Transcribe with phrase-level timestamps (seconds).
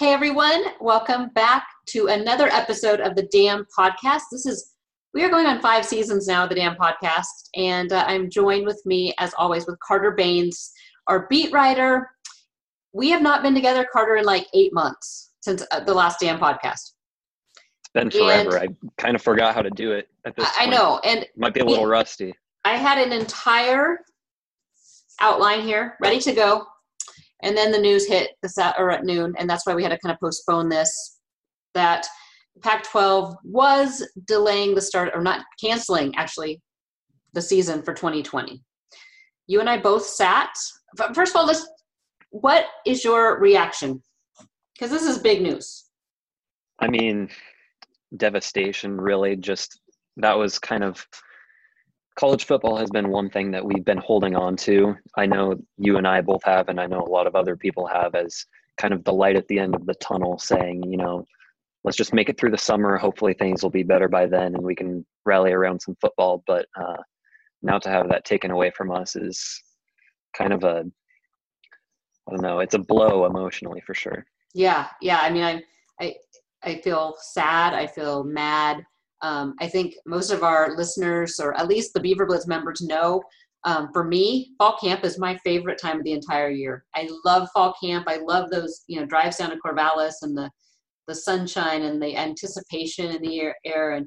[0.00, 4.22] Hey everyone, welcome back to another episode of the Dam Podcast.
[4.32, 4.72] This is
[5.12, 8.64] we are going on five seasons now of the Dam Podcast, and uh, I'm joined
[8.64, 10.70] with me as always with Carter Bahns,
[11.06, 12.08] our beat writer.
[12.94, 16.38] We have not been together, Carter, in like eight months since uh, the last Dam
[16.40, 16.92] Podcast.
[17.80, 18.56] It's been forever.
[18.56, 20.48] And I kind of forgot how to do it at this.
[20.58, 22.32] I, I know, and might be a little rusty.
[22.64, 23.98] I had an entire
[25.20, 26.64] outline here ready to go
[27.42, 29.90] and then the news hit the sat or at noon, and that's why we had
[29.90, 31.18] to kind of postpone this.
[31.74, 32.06] That
[32.62, 36.60] Pac-12 was delaying the start, or not canceling actually,
[37.32, 38.60] the season for 2020.
[39.46, 40.50] You and I both sat.
[41.14, 41.66] First of all, let's.
[42.30, 44.02] What is your reaction?
[44.74, 45.86] Because this is big news.
[46.78, 47.28] I mean,
[48.16, 49.00] devastation.
[49.00, 49.80] Really, just
[50.16, 51.04] that was kind of
[52.18, 54.96] college football has been one thing that we've been holding on to.
[55.16, 57.86] I know you and I both have, and I know a lot of other people
[57.86, 58.44] have, as
[58.80, 61.24] kind of the light at the end of the tunnel saying, you know,
[61.84, 62.96] let's just make it through the summer.
[62.96, 66.42] Hopefully things will be better by then and we can rally around some football.
[66.46, 66.96] But uh,
[67.62, 69.62] now to have that taken away from us is
[70.36, 70.84] kind of a,
[72.28, 74.24] I don't know, it's a blow emotionally for sure.
[74.54, 74.88] Yeah.
[75.00, 75.20] Yeah.
[75.20, 75.62] I mean, I,
[76.00, 76.14] I,
[76.62, 77.74] I feel sad.
[77.74, 78.84] I feel mad.
[79.22, 83.22] Um, I think most of our listeners, or at least the Beaver Blitz members, know.
[83.64, 86.84] Um, for me, fall camp is my favorite time of the entire year.
[86.94, 88.06] I love fall camp.
[88.08, 90.50] I love those, you know, drives down to Corvallis and the
[91.08, 94.06] the sunshine and the anticipation in the air, and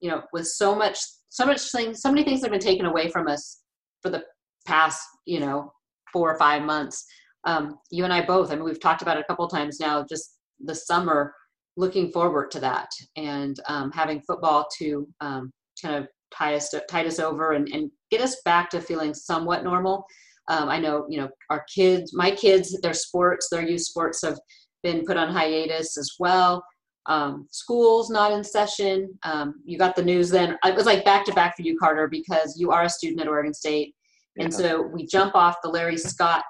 [0.00, 3.08] you know, with so much, so much things, so many things have been taken away
[3.08, 3.60] from us
[4.02, 4.24] for the
[4.66, 5.72] past, you know,
[6.12, 7.06] four or five months.
[7.44, 8.50] Um, you and I both.
[8.50, 10.04] I mean, we've talked about it a couple times now.
[10.08, 11.32] Just the summer
[11.76, 17.06] looking forward to that and um, having football to um, kind of tie us tide
[17.06, 20.04] us over and, and get us back to feeling somewhat normal.
[20.48, 24.38] Um, I know you know our kids, my kids, their sports, their youth sports have
[24.82, 26.64] been put on hiatus as well.
[27.06, 29.18] Um, schools not in session.
[29.24, 30.56] Um, you got the news then.
[30.64, 33.28] It was like back to back for you, Carter, because you are a student at
[33.28, 33.94] Oregon State,
[34.38, 36.44] and so we jump off the Larry Scott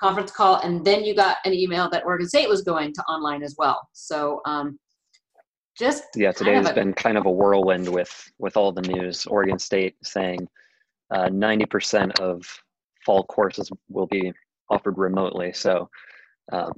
[0.00, 3.42] conference call, and then you got an email that Oregon State was going to online
[3.42, 3.88] as well.
[3.92, 4.78] So um,
[5.78, 9.26] just yeah, today's a, been kind of a whirlwind with with all the news.
[9.26, 10.46] Oregon State saying
[11.10, 12.44] uh, ninety uh, percent of
[13.04, 14.32] fall courses will be
[14.70, 15.52] offered remotely.
[15.52, 15.88] So.
[16.50, 16.72] Um,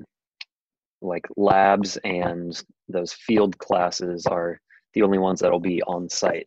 [1.03, 4.61] like labs and those field classes are
[4.95, 6.47] the only ones that'll be on site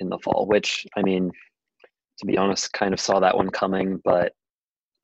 [0.00, 1.30] in the fall which i mean
[2.18, 4.32] to be honest kind of saw that one coming but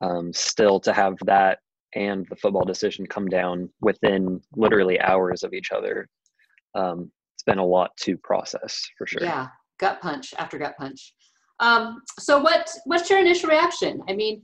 [0.01, 1.59] um, still to have that
[1.93, 6.07] and the football decision come down within literally hours of each other.
[6.73, 9.23] Um, it's been a lot to process for sure.
[9.23, 9.47] Yeah
[9.81, 11.13] gut punch after gut punch.
[11.59, 14.01] Um, so what what's your initial reaction?
[14.07, 14.43] I mean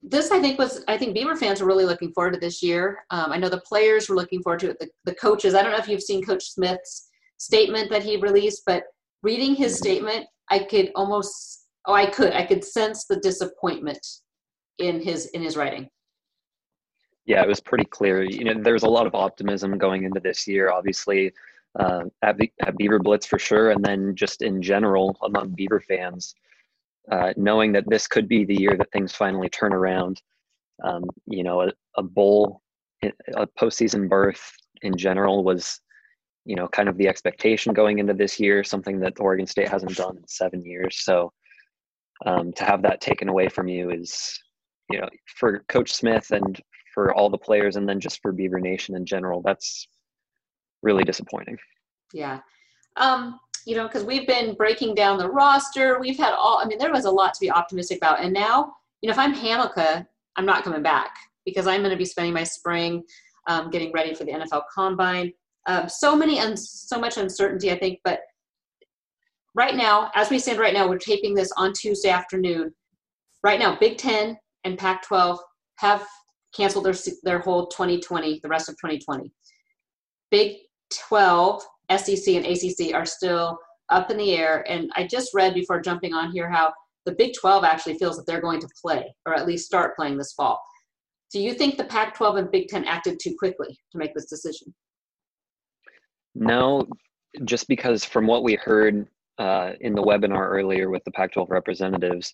[0.00, 2.98] this i think was i think beaver fans were really looking forward to this year.
[3.10, 5.54] Um, i know the players were looking forward to it the, the coaches.
[5.54, 8.84] I don't know if you've seen coach smith's statement that he released but
[9.22, 9.84] reading his mm-hmm.
[9.84, 14.04] statement i could almost oh i could i could sense the disappointment
[14.78, 15.88] in his in his writing.
[17.26, 18.22] Yeah it was pretty clear.
[18.22, 21.32] You know there's a lot of optimism going into this year obviously
[21.78, 26.34] uh, at, at beaver blitz for sure and then just in general among beaver fans
[27.10, 30.20] uh, knowing that this could be the year that things finally turn around
[30.82, 32.62] um, you know a, a bowl
[33.02, 34.52] a postseason berth
[34.82, 35.80] in general was
[36.44, 39.94] you know kind of the expectation going into this year something that oregon state hasn't
[39.96, 40.98] done in seven years.
[41.00, 41.32] So
[42.26, 44.40] um, to have that taken away from you is
[44.90, 46.60] you know, for Coach Smith and
[46.94, 49.86] for all the players, and then just for Beaver Nation in general, that's
[50.82, 51.56] really disappointing.
[52.12, 52.40] Yeah.
[52.96, 56.00] Um, you know, because we've been breaking down the roster.
[56.00, 58.20] We've had all, I mean, there was a lot to be optimistic about.
[58.20, 58.72] And now,
[59.02, 60.06] you know, if I'm Hamilcar,
[60.36, 63.02] I'm not coming back because I'm going to be spending my spring
[63.46, 65.32] um, getting ready for the NFL Combine.
[65.66, 68.00] Um, so many and so much uncertainty, I think.
[68.04, 68.20] But
[69.54, 72.72] right now, as we stand right now, we're taping this on Tuesday afternoon.
[73.42, 74.38] Right now, Big Ten
[74.68, 75.38] and Pac-12
[75.76, 76.06] have
[76.54, 79.32] canceled their their whole 2020, the rest of 2020.
[80.30, 80.56] Big
[81.08, 81.62] 12,
[81.96, 84.64] SEC, and ACC are still up in the air.
[84.68, 86.72] And I just read before jumping on here how
[87.06, 90.18] the Big 12 actually feels that they're going to play, or at least start playing
[90.18, 90.60] this fall.
[91.32, 94.26] Do you think the Pac 12 and Big 10 acted too quickly to make this
[94.26, 94.74] decision?
[96.34, 96.86] No,
[97.44, 99.06] just because from what we heard
[99.38, 102.32] uh, in the webinar earlier with the Pac 12 representatives,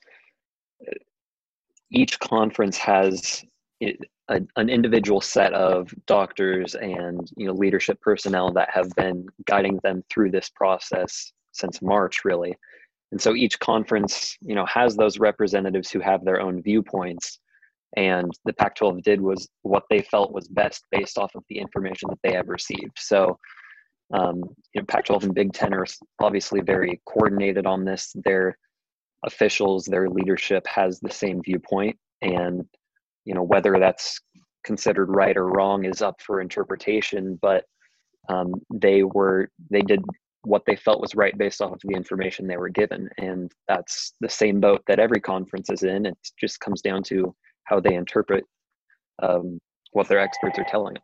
[1.94, 3.44] each conference has
[3.82, 9.78] a, an individual set of doctors and you know leadership personnel that have been guiding
[9.82, 12.54] them through this process since March, really.
[13.12, 17.38] And so each conference, you know, has those representatives who have their own viewpoints.
[17.96, 21.58] and the Pac 12 did was what they felt was best based off of the
[21.58, 22.98] information that they have received.
[22.98, 23.38] So,
[24.12, 24.38] um,
[24.72, 25.86] you know, Pac 12 and Big Ten are
[26.20, 28.12] obviously very coordinated on this.
[28.24, 28.58] Their
[29.24, 32.64] officials, their leadership has the same viewpoint, and
[33.24, 34.20] you know whether that's
[34.64, 37.38] considered right or wrong is up for interpretation.
[37.40, 37.64] But
[38.28, 40.02] um, they were they did
[40.42, 44.14] what they felt was right based off of the information they were given, and that's
[44.20, 46.06] the same boat that every conference is in.
[46.06, 47.34] It just comes down to
[47.64, 48.44] how they interpret
[49.22, 49.58] um,
[49.92, 51.02] what their experts are telling them.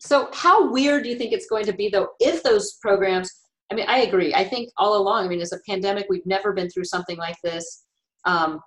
[0.00, 3.30] So, how weird do you think it's going to be, though, if those programs?
[3.70, 4.34] I mean, I agree.
[4.34, 7.36] I think all along, I mean, as a pandemic, we've never been through something like
[7.42, 7.84] this.
[8.24, 8.60] Um,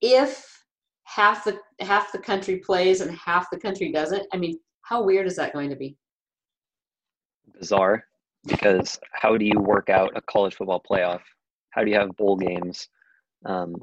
[0.00, 0.46] if
[1.04, 5.26] half the half the country plays and half the country doesn't, I mean, how weird
[5.26, 5.96] is that going to be?
[7.58, 8.04] Bizarre,
[8.46, 11.20] because how do you work out a college football playoff
[11.74, 12.88] how do you have bowl games?
[13.44, 13.74] Um,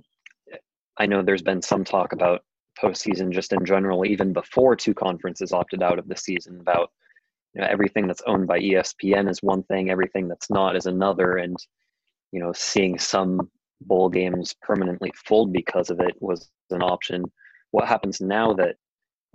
[0.98, 2.44] I know there's been some talk about
[2.82, 6.62] postseason just in general, even before two conferences opted out of the season.
[6.62, 6.92] About
[7.54, 11.38] you know everything that's owned by ESPN is one thing, everything that's not is another,
[11.38, 11.58] and
[12.32, 13.50] you know seeing some
[13.82, 17.24] bowl games permanently fold because of it was an option.
[17.72, 18.76] What happens now that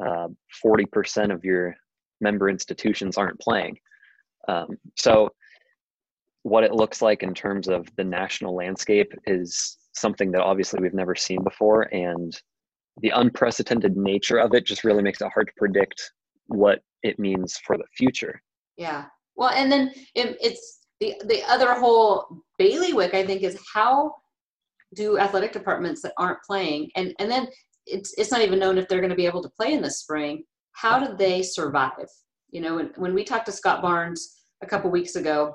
[0.05, 0.29] uh,
[0.65, 1.75] 40% of your
[2.21, 3.79] member institutions aren't playing?
[4.49, 5.31] Um, so
[6.43, 10.95] what it looks like in terms of the national landscape is something that obviously we've
[10.95, 12.41] never seen before and
[13.03, 16.13] the unprecedented nature of it just really makes it hard to predict
[16.47, 18.41] what it means for the future
[18.77, 19.05] yeah
[19.37, 24.15] well and then it, it's the the other whole bailiwick i think is how
[24.95, 27.49] do athletic departments that aren't playing and and then
[27.87, 29.91] it's it's not even known if they're going to be able to play in the
[29.91, 30.43] spring
[30.73, 32.09] how do they survive
[32.51, 35.55] you know when, when we talked to scott barnes a couple weeks ago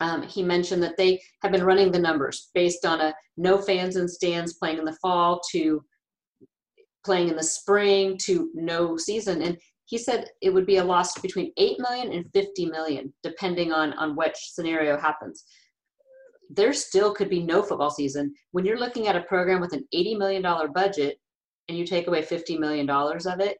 [0.00, 3.96] um, he mentioned that they have been running the numbers based on a no fans
[3.96, 5.82] in stands playing in the fall to
[7.04, 9.42] playing in the spring to no season.
[9.42, 9.56] And
[9.88, 13.94] he said it would be a loss between 8 million and 50 million, depending on,
[13.94, 15.44] on which scenario happens.
[16.50, 18.34] There still could be no football season.
[18.52, 21.18] When you're looking at a program with an $80 million budget
[21.68, 23.56] and you take away $50 million of it,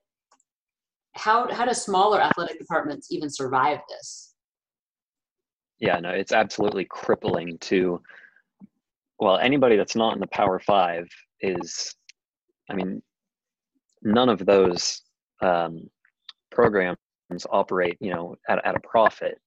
[1.15, 4.35] how, how do smaller athletic departments even survive this?
[5.79, 8.03] Yeah, no, it's absolutely crippling to
[9.19, 11.09] well, anybody that's not in the Power Five
[11.41, 11.95] is,
[12.71, 13.03] I mean,
[14.03, 15.03] none of those
[15.43, 15.89] um,
[16.51, 16.97] programs
[17.51, 19.39] operate, you know, at, at a profit.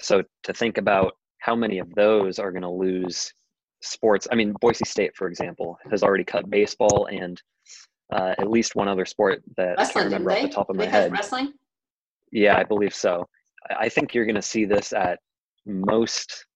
[0.00, 3.32] So to think about how many of those are going to lose
[3.82, 7.40] sports, I mean, Boise State, for example, has already cut baseball and
[8.12, 10.76] uh, at least one other sport that wrestling, I can't remember off the top of
[10.76, 11.12] my head.
[11.12, 11.52] Wrestling.
[12.32, 13.26] Yeah, I believe so.
[13.78, 15.18] I think you're going to see this at
[15.66, 16.46] most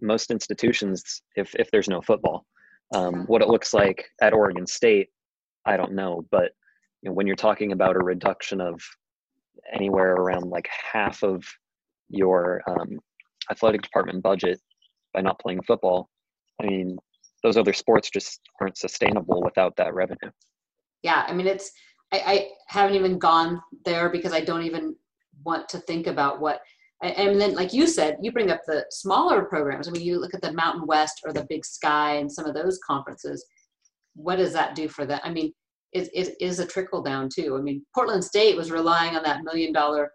[0.00, 2.44] most institutions if if there's no football.
[2.94, 5.08] Um, what it looks like at Oregon State,
[5.64, 6.52] I don't know, but
[7.06, 8.80] know, when you're talking about a reduction of
[9.72, 11.44] anywhere around like half of
[12.08, 12.98] your um,
[13.50, 14.60] athletic department budget
[15.14, 16.08] by not playing football,
[16.60, 16.96] I mean,
[17.42, 20.30] those other sports just aren't sustainable without that revenue.
[21.02, 21.70] Yeah, I mean, it's
[22.12, 24.96] I, I haven't even gone there because I don't even
[25.44, 26.60] want to think about what
[27.02, 30.32] and then like you said you bring up the smaller programs i mean you look
[30.32, 33.44] at the mountain west or the big sky and some of those conferences
[34.14, 35.52] what does that do for them i mean
[35.96, 39.72] it, is a trickle down too i mean portland state was relying on that million
[39.72, 40.10] dollar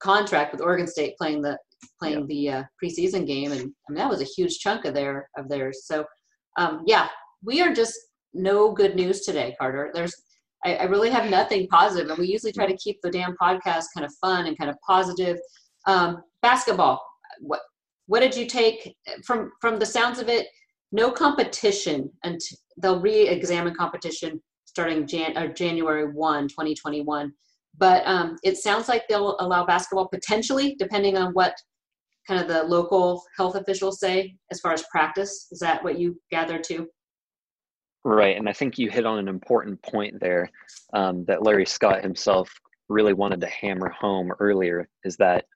[0.00, 1.56] contract with oregon state playing the
[2.00, 2.26] playing yeah.
[2.26, 5.48] the uh, preseason game and i mean that was a huge chunk of their of
[5.48, 6.04] theirs so
[6.58, 7.08] um, yeah
[7.42, 7.94] we are just
[8.34, 10.14] no good news today carter there's
[10.64, 13.86] I, I really have nothing positive and we usually try to keep the Dam Podcast
[13.94, 15.38] kind of fun and kind of positive
[15.86, 17.04] um, basketball.
[17.40, 17.60] What
[18.06, 20.46] what did you take from from the sounds of it?
[20.92, 22.40] No competition, and
[22.78, 27.32] they'll re-examine competition starting Jan or January 1, 2021.
[27.78, 31.54] But um, it sounds like they'll allow basketball potentially, depending on what
[32.26, 35.48] kind of the local health officials say as far as practice.
[35.50, 36.88] Is that what you gathered too?
[38.04, 40.50] Right, and I think you hit on an important point there
[40.92, 42.50] um, that Larry Scott himself
[42.88, 44.88] really wanted to hammer home earlier.
[45.04, 45.46] Is that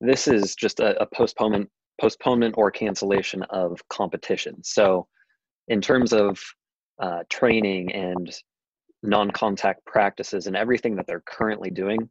[0.00, 4.62] this is just a, a postponement postponement or cancellation of competition.
[4.64, 5.06] So,
[5.68, 6.40] in terms of
[7.00, 8.32] uh, training and
[9.02, 12.08] non-contact practices and everything that they're currently doing,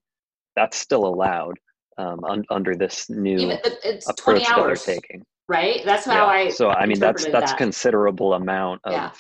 [0.55, 1.57] that's still allowed
[1.97, 3.59] um, un- under this new Even,
[4.07, 5.23] approach that they're taking.
[5.47, 5.81] Right.
[5.85, 6.45] That's how yeah.
[6.45, 6.49] I.
[6.49, 7.57] So I mean, that's that's that.
[7.57, 9.11] considerable amount of yeah.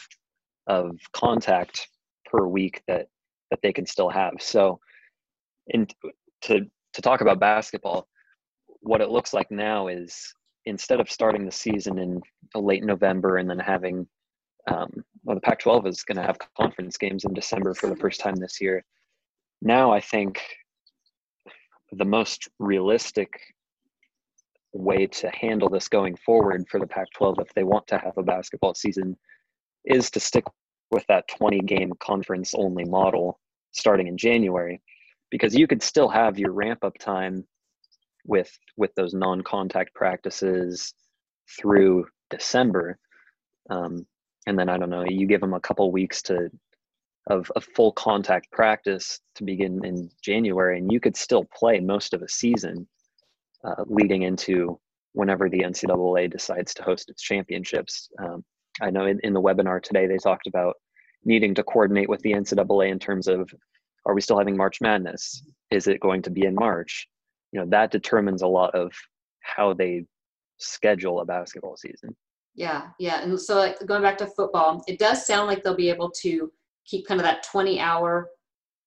[0.67, 1.87] of contact
[2.25, 3.07] per week that
[3.51, 4.33] that they can still have.
[4.39, 4.79] So,
[5.67, 5.87] in
[6.43, 6.61] to
[6.93, 8.07] to talk about basketball,
[8.79, 10.33] what it looks like now is
[10.65, 12.21] instead of starting the season in
[12.55, 14.07] late November and then having,
[14.67, 17.95] um, well, the Pac 12 is going to have conference games in December for the
[17.95, 18.83] first time this year.
[19.61, 20.41] Now, I think
[21.91, 23.29] the most realistic
[24.73, 28.17] way to handle this going forward for the Pac 12 if they want to have
[28.17, 29.15] a basketball season
[29.85, 30.45] is to stick
[30.91, 33.39] with that 20 game conference only model
[33.71, 34.81] starting in January
[35.29, 37.45] because you could still have your ramp up time
[38.25, 40.93] with with those non-contact practices
[41.59, 42.97] through December
[43.69, 44.05] um,
[44.47, 46.49] and then I don't know you give them a couple weeks to
[47.27, 52.13] of a full contact practice to begin in January and you could still play most
[52.13, 52.87] of a season
[53.63, 54.79] uh, leading into
[55.13, 58.09] whenever the NCAA decides to host its championships.
[58.19, 58.43] Um,
[58.81, 60.75] I know in, in the webinar today they talked about
[61.23, 63.49] needing to coordinate with the NCAA in terms of
[64.05, 65.45] are we still having March Madness?
[65.71, 67.07] Is it going to be in March?
[67.51, 68.91] You know, that determines a lot of
[69.39, 70.03] how they
[70.57, 72.15] schedule a basketball season.
[72.55, 73.21] Yeah, yeah.
[73.21, 76.51] And so like, going back to football, it does sound like they'll be able to
[76.85, 78.29] keep kind of that 20 hour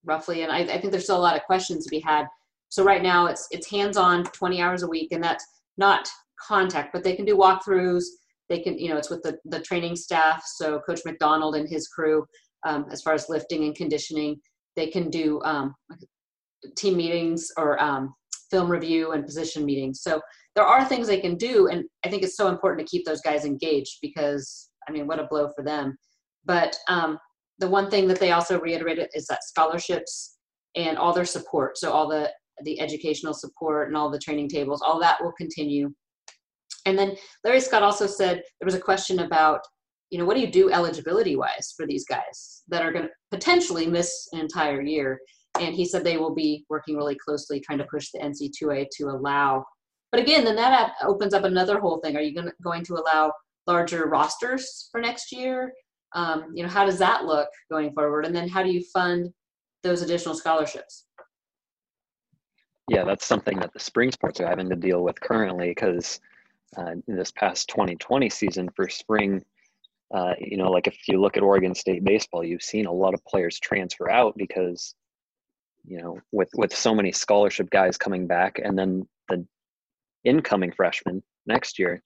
[0.04, 0.42] roughly.
[0.42, 2.26] And I, I think there's still a lot of questions to be had.
[2.68, 5.44] So right now it's it's hands-on 20 hours a week and that's
[5.78, 6.08] not
[6.40, 8.04] contact, but they can do walkthroughs,
[8.48, 11.88] they can you know it's with the the training staff so coach mcdonald and his
[11.88, 12.26] crew
[12.66, 14.36] um, as far as lifting and conditioning
[14.74, 15.74] they can do um,
[16.76, 18.14] team meetings or um,
[18.50, 20.02] film review and position meetings.
[20.02, 20.20] So
[20.56, 23.20] there are things they can do and i think it's so important to keep those
[23.20, 25.96] guys engaged because i mean what a blow for them.
[26.44, 27.18] But um,
[27.58, 30.38] the one thing that they also reiterated is that scholarships
[30.74, 32.32] and all their support so all the
[32.64, 35.92] the educational support and all the training tables all that will continue.
[36.86, 39.60] And then Larry Scott also said there was a question about,
[40.10, 43.10] you know, what do you do eligibility wise for these guys that are going to
[43.32, 45.18] potentially miss an entire year?
[45.60, 49.04] And he said they will be working really closely trying to push the NC2A to
[49.04, 49.64] allow.
[50.12, 52.16] But again, then that opens up another whole thing.
[52.16, 53.32] Are you going to, going to allow
[53.66, 55.72] larger rosters for next year?
[56.14, 58.24] Um, you know, how does that look going forward?
[58.24, 59.32] And then how do you fund
[59.82, 61.06] those additional scholarships?
[62.88, 66.20] Yeah, that's something that the spring sports are having to deal with currently because
[66.76, 69.44] uh, this past 2020 season for spring.
[70.14, 73.12] Uh, you know, like if you look at Oregon State baseball, you've seen a lot
[73.12, 74.94] of players transfer out because,
[75.86, 79.46] you know, with with so many scholarship guys coming back, and then the
[80.24, 82.02] incoming freshmen next year,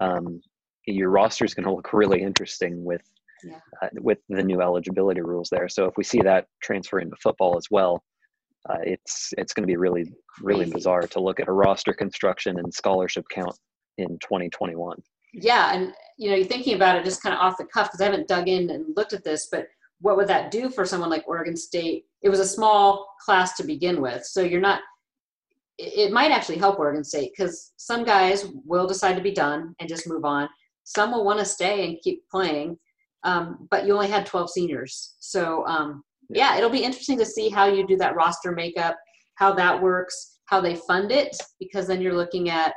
[0.00, 0.40] um,
[0.86, 3.02] your roster is going to look really interesting with
[3.44, 3.58] yeah.
[3.82, 5.68] uh, with the new eligibility rules there.
[5.68, 8.02] So if we see that transfer into football as well,
[8.68, 12.58] uh, it's it's going to be really really bizarre to look at a roster construction
[12.58, 13.56] and scholarship count
[13.98, 14.96] in 2021
[15.34, 18.00] yeah and you know you're thinking about it just kind of off the cuff because
[18.00, 19.66] i haven't dug in and looked at this but
[20.02, 22.04] what would that do for someone like oregon state?
[22.22, 24.80] It was a small class to begin with so you're not
[25.78, 29.88] it might actually help oregon state because some guys will decide to be done and
[29.88, 30.48] just move on.
[30.84, 32.76] Some will want to stay and keep playing
[33.24, 37.48] um, but you only had 12 seniors so um, yeah it'll be interesting to see
[37.48, 38.96] how you do that roster makeup
[39.36, 42.74] how that works how they fund it because then you're looking at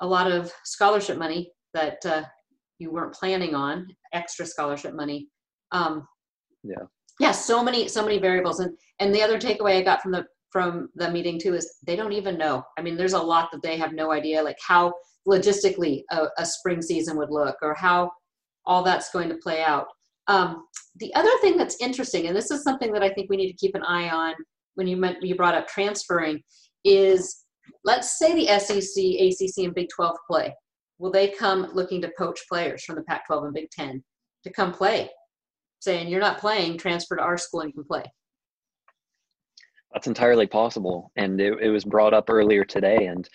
[0.00, 2.22] a lot of scholarship money that uh,
[2.78, 5.28] you weren't planning on, extra scholarship money.
[5.70, 6.06] Um,
[6.62, 6.84] yeah.
[7.20, 8.60] Yeah, so many, so many variables.
[8.60, 11.96] And and the other takeaway I got from the from the meeting too is they
[11.96, 12.64] don't even know.
[12.78, 14.92] I mean, there's a lot that they have no idea, like how
[15.26, 18.10] logistically a, a spring season would look or how
[18.66, 19.86] all that's going to play out.
[20.28, 20.66] Um,
[20.96, 23.56] the other thing that's interesting, and this is something that I think we need to
[23.56, 24.34] keep an eye on
[24.74, 26.42] when you meant you brought up transferring,
[26.84, 27.44] is
[27.84, 30.54] let's say the SEC, ACC, and Big 12 play.
[30.98, 34.02] Will they come looking to poach players from the Pac 12 and Big 10
[34.44, 35.10] to come play?
[35.82, 38.04] Saying, you're not playing, transfer to our school and you can play.
[39.92, 41.10] That's entirely possible.
[41.16, 43.06] And it, it was brought up earlier today.
[43.06, 43.28] And,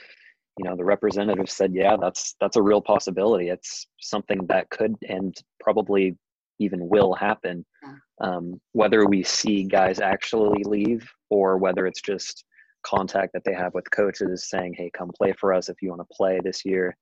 [0.58, 3.50] you know, the representative said, yeah, that's that's a real possibility.
[3.50, 6.16] It's something that could and probably
[6.60, 7.66] even will happen.
[7.84, 7.96] Yeah.
[8.22, 12.46] Um, whether we see guys actually leave or whether it's just
[12.86, 16.00] contact that they have with coaches saying, "Hey, come play for us if you want
[16.00, 16.96] to play this year."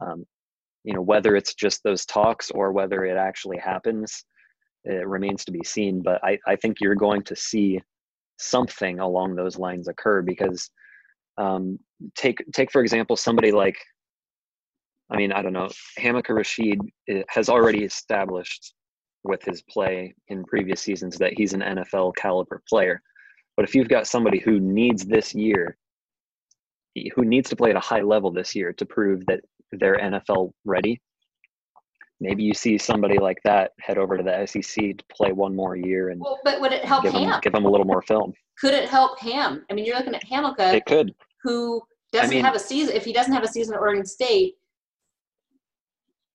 [0.00, 0.24] Um,
[0.84, 4.24] you know, whether it's just those talks or whether it actually happens,
[4.84, 6.02] it remains to be seen.
[6.02, 7.80] But I, I think you're going to see
[8.38, 10.70] something along those lines occur because
[11.38, 11.78] um,
[12.16, 13.76] take take for example somebody like
[15.10, 18.74] I mean I don't know Hamilcar Rashed eh, has already established
[19.24, 23.00] with his play in previous seasons that he's an NFL caliber player.
[23.56, 25.78] But if you've got somebody who needs this year,
[27.14, 29.40] who needs to play at a high level this year to prove that
[29.72, 31.00] they're NFL ready,
[32.24, 35.76] maybe you see somebody like that head over to the SEC to play one more
[35.76, 36.20] year and.
[36.20, 37.30] Well, but would it help give Ham?
[37.30, 38.32] Them, give him a little more film.
[38.58, 39.64] Could it help Ham?
[39.70, 40.74] I mean, you're looking at Hamilton.
[40.74, 41.14] It could.
[41.42, 44.06] Who doesn't I mean- have a season, if he doesn't have a season at Oregon
[44.06, 44.54] State,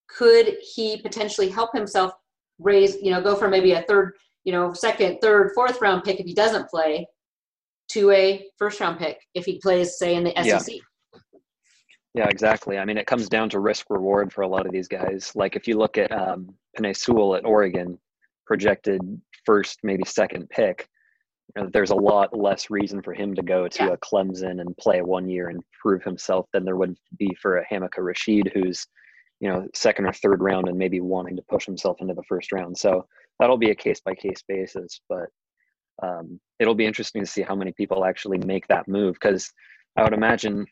[0.07, 2.13] could he potentially help himself
[2.59, 6.19] raise, you know, go from maybe a third, you know, second, third, fourth round pick
[6.19, 7.07] if he doesn't play
[7.89, 10.75] to a first round pick if he plays, say, in the SEC.
[10.75, 10.79] Yeah.
[12.15, 12.77] Yeah, exactly.
[12.77, 15.31] I mean, it comes down to risk reward for a lot of these guys.
[15.35, 17.99] Like if you look at um, Penei Sewell at Oregon,
[18.47, 19.01] projected
[19.45, 20.87] first, maybe second pick,
[21.55, 23.93] you know, there's a lot less reason for him to go to Yeah.
[23.93, 27.65] a Clemson and play one year and prove himself than there would be for a
[27.65, 28.85] Hamilcar Rashed, who's,
[29.39, 32.51] you know, second or third round and maybe wanting to push himself into the first
[32.51, 32.77] round.
[32.77, 33.05] So
[33.39, 35.27] that'll be a case by case basis, but
[36.01, 39.51] um, it'll be interesting to see how many people actually make that move because
[39.95, 40.65] I would imagine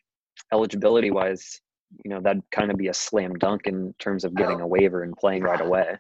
[0.53, 1.61] eligibility wise,
[2.03, 4.65] you know, that'd kind of be a slam dunk in terms of getting Oh.
[4.65, 5.97] a waiver and playing right away.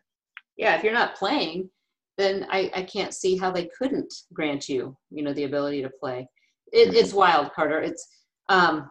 [0.57, 1.69] Yeah, if you're not playing,
[2.17, 5.89] then I, I can't see how they couldn't grant you, you know, the ability to
[5.89, 6.27] play.
[6.73, 7.79] It, It's wild, Carter.
[7.79, 8.05] It's
[8.49, 8.89] um,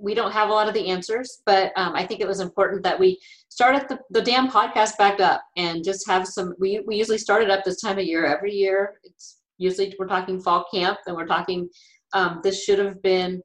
[0.00, 2.82] we don't have a lot of the answers, but um, I think it was important
[2.84, 6.54] that we started the, the Dam Podcast back up and just have some.
[6.58, 9.00] We we usually start it up this time of year every year.
[9.04, 11.68] It's usually we're talking fall camp and we're talking.
[12.14, 13.42] Um, this should have been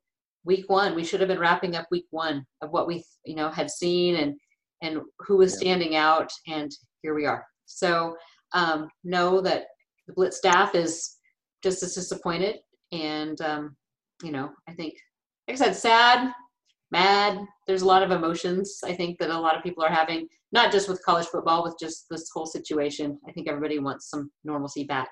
[0.49, 0.95] week one.
[0.95, 4.15] We should have been wrapping up week one of what we you know had seen
[4.15, 4.35] and
[4.81, 6.71] and who was standing out and
[7.03, 7.45] here we are.
[7.65, 8.17] So
[8.53, 9.65] um, know that
[10.07, 11.17] the Blitz staff is
[11.61, 12.55] just as disappointed,
[12.91, 13.75] and um,
[14.23, 14.95] you know, I think,
[15.47, 16.33] like I said, sad,
[16.91, 17.37] mad.
[17.67, 18.79] There's a lot of emotions.
[18.83, 21.75] I think that a lot of people are having, not just with college football, with
[21.79, 23.19] just this whole situation.
[23.27, 25.09] I think everybody wants some normalcy back.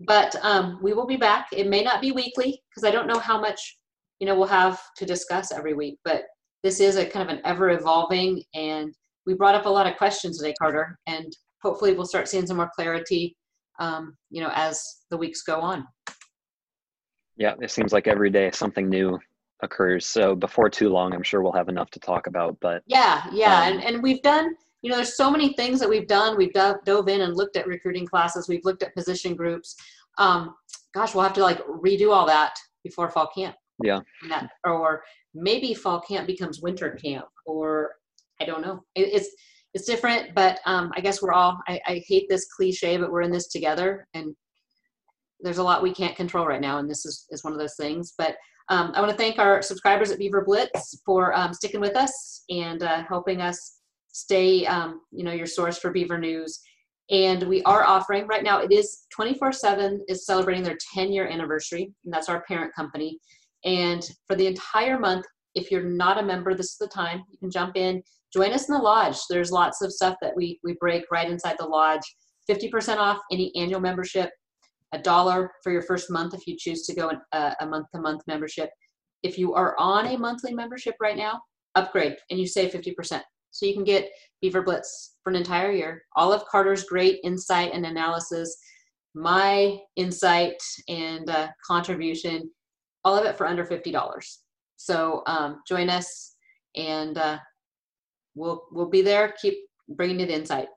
[0.00, 1.48] But um, we will be back.
[1.52, 3.79] It may not be weekly because I don't know how much
[4.20, 5.98] you know we'll have to discuss every week.
[6.04, 6.24] But
[6.62, 8.94] this is a kind of an ever evolving and
[9.26, 12.56] we brought up a lot of questions today, Carter, and hopefully we'll start seeing some
[12.56, 13.36] more clarity,
[13.78, 15.86] um, you know, as the weeks go on.
[17.36, 19.18] Yeah, it seems like every day something new
[19.62, 20.06] occurs.
[20.06, 22.56] So before too long, I'm sure we'll have enough to talk about.
[22.60, 25.88] But Yeah, yeah, Um, and and we've done, you know, there's so many things that
[25.88, 26.36] we've done.
[26.36, 28.48] We've dove, dove in and looked at recruiting classes.
[28.48, 29.76] We've looked at position groups.
[30.18, 30.54] Um,
[30.92, 33.54] gosh, we'll have to like redo all that before fall camp.
[33.82, 34.00] Yeah.
[34.28, 35.02] That, or
[35.34, 37.92] maybe fall camp becomes winter camp, or
[38.40, 38.82] I don't know.
[38.94, 39.28] It, it's
[39.72, 41.58] it's different, but um, I guess we're all.
[41.68, 44.34] I, I hate this cliche, but we're in this together, and
[45.40, 47.76] there's a lot we can't control right now, and this is is one of those
[47.76, 48.14] things.
[48.18, 48.36] But
[48.68, 52.44] um, I want to thank our subscribers at Beaver Blitz for um, sticking with us
[52.50, 53.80] and uh, helping us
[54.12, 56.60] stay, um, you know, your source for Beaver news.
[57.10, 58.60] And we are offering right now.
[58.60, 63.18] It is 24/7 is celebrating their 10 year anniversary, and that's our parent company.
[63.64, 67.38] And for the entire month, if you're not a member, this is the time you
[67.38, 69.16] can jump in, join us in the lodge.
[69.28, 72.02] There's lots of stuff that we we break right inside the lodge.
[72.48, 74.30] 50% off any annual membership
[74.92, 78.22] a dollar for your first month if you choose to go in a, a month-to-month
[78.26, 78.70] membership.
[79.22, 81.40] If you are on a monthly membership right now,
[81.74, 83.20] upgrade and you save 50%.
[83.52, 86.02] So you can get Beaver Blitz for an entire year.
[86.16, 88.56] All of Carter's great insight and analysis,
[89.14, 92.50] my insight and uh, contribution,
[93.04, 94.36] all of it for under $50.
[94.76, 96.36] So um, join us
[96.76, 97.38] and uh,
[98.34, 99.34] we'll, we'll be there.
[99.40, 99.58] Keep
[99.88, 100.68] bringing you the insight.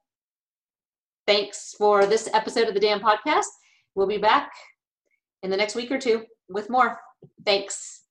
[1.26, 3.46] Thanks for this episode of the Dam Podcast.
[3.96, 4.52] We'll be back
[5.44, 7.00] in the next week or two with more.
[7.46, 8.03] Thanks.